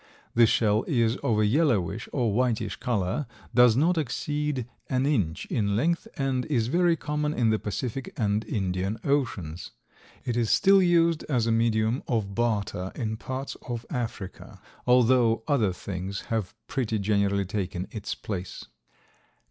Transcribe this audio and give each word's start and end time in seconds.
The 0.33 0.47
shell 0.47 0.83
is 0.87 1.17
of 1.17 1.37
a 1.37 1.45
yellowish 1.45 2.09
or 2.11 2.33
whitish 2.33 2.77
color, 2.77 3.27
does 3.53 3.75
not 3.75 3.99
exceed 3.99 4.65
an 4.89 5.05
inch 5.05 5.45
in 5.45 5.75
length, 5.75 6.07
and 6.17 6.43
is 6.47 6.69
very 6.69 6.95
common 6.95 7.35
in 7.35 7.51
the 7.51 7.59
Pacific 7.59 8.11
and 8.17 8.43
Indian 8.45 8.97
Oceans. 9.03 9.73
It 10.25 10.35
is 10.35 10.49
still 10.49 10.81
used 10.81 11.23
as 11.29 11.45
a 11.45 11.51
medium 11.51 12.01
of 12.07 12.33
barter 12.33 12.91
in 12.95 13.15
parts 13.17 13.55
of 13.69 13.85
Africa, 13.91 14.59
although 14.87 15.43
other 15.47 15.71
things 15.71 16.21
have 16.33 16.55
pretty 16.65 16.97
generally 16.97 17.45
taken 17.45 17.87
its 17.91 18.15
place. 18.15 18.65